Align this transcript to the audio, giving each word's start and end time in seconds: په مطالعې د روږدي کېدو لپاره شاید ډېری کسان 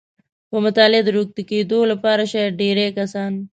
په 0.49 0.57
مطالعې 0.65 1.01
د 1.03 1.09
روږدي 1.15 1.43
کېدو 1.51 1.79
لپاره 1.91 2.23
شاید 2.31 2.57
ډېری 2.61 2.87
کسان 2.97 3.33